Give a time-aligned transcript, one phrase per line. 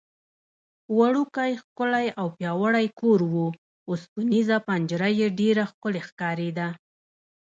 [0.97, 3.33] وړوکی، ښکلی او پیاوړی کور و،
[3.89, 6.67] اوسپنېزه پنجره یې ډېره ښکلې ښکارېده.